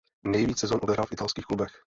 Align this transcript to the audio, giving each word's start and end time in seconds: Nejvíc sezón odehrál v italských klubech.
Nejvíc 0.23 0.59
sezón 0.59 0.79
odehrál 0.83 1.05
v 1.05 1.11
italských 1.11 1.45
klubech. 1.45 1.71